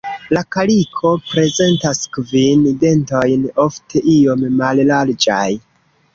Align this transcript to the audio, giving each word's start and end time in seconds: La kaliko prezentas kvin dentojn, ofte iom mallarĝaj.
La 0.35 0.41
kaliko 0.53 1.11
prezentas 1.33 2.01
kvin 2.17 2.65
dentojn, 2.85 3.45
ofte 3.67 4.03
iom 4.17 4.43
mallarĝaj. 4.65 5.47